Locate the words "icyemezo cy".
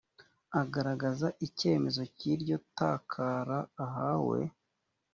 1.47-2.23